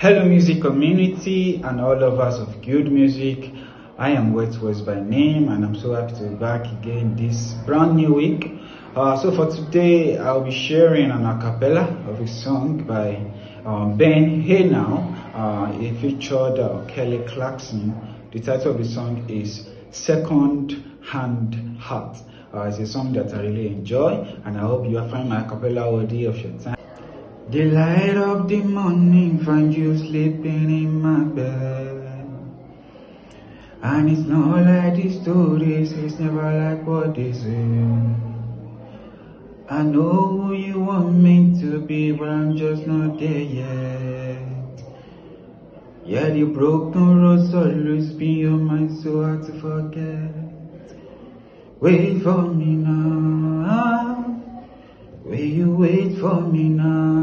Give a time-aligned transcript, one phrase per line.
[0.00, 3.52] Hello music community and all lovers of good music.
[3.98, 7.96] I am Wealthwess by name and I'm so happy to be back again this brand
[7.96, 8.48] new week.
[8.94, 13.16] Uh, so for today I'll be sharing an acapella of a song by
[13.66, 15.34] um, Ben Haenow.
[15.34, 17.92] Uh, it featured uh, Kelly Clarkson.
[18.30, 22.18] The title of the song is Second Hand Heart.
[22.54, 24.12] Uh, it's a song that I really enjoy
[24.44, 26.77] and I hope you find my acapella worthy of your time.
[27.50, 32.04] The light of the morning finds you sleeping in my bed.
[33.80, 37.64] And it's not like the stories, it's never like what they say.
[39.70, 44.84] I know who you want me to be, but I'm just not there yet.
[46.04, 50.34] Yeah, the broken roads always be on my so hard to forget.
[51.80, 54.42] Wait for me now.
[55.24, 57.17] Will you wait for me now?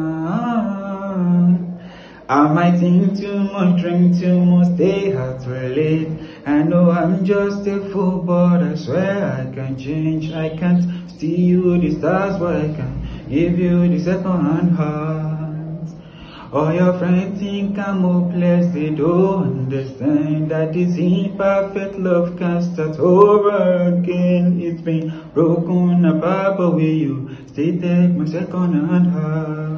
[2.27, 6.09] I might think too much, drink too much, stay out late.
[6.43, 10.31] I know I'm just a fool, but I swear I can change.
[10.31, 15.87] I can't steal you the stars, but I can give you the second hand heart.
[16.51, 22.97] All your friends think I'm hopeless, they don't understand that this imperfect love can start
[22.97, 24.59] over again.
[24.59, 29.74] It's been broken apart, but will you still take my second hand heart?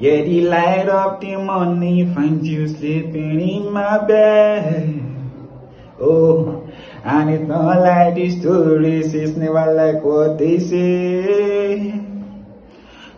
[0.00, 5.02] Yeah, the light of the morning finds you sleeping in my bed.
[6.00, 6.70] Oh,
[7.02, 11.90] and it's not like the stories, it's never like what they say.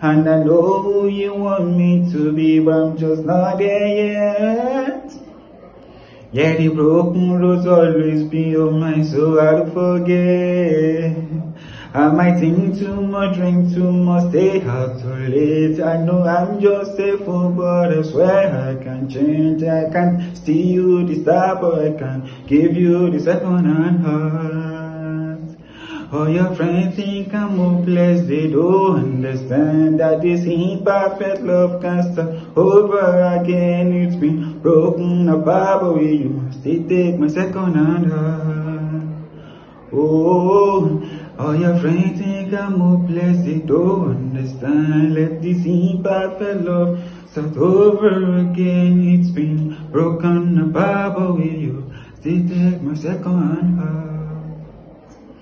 [0.00, 5.12] And I know you want me to be, but I'm just not there yet.
[6.32, 11.39] Yeah, the broken roads always be your mind, so I'll forget.
[11.92, 15.80] I might think too much, drink too much, stay out too late.
[15.80, 19.64] I know I'm just a fool, but I swear I can change.
[19.64, 25.40] I can't steal you the star, but I can give you the second hand heart.
[26.12, 32.56] All your friends think I'm hopeless, they don't understand that this imperfect love can start
[32.56, 33.92] over again.
[33.92, 38.60] It's been broken apart, but you still take my second hand heart?
[39.92, 41.02] Oh,
[41.40, 45.14] all your friends think I'm hopeless, they don't understand.
[45.14, 49.00] Let this imperfect love start over again.
[49.14, 54.19] It's been broken apart, but will you still take my second heart?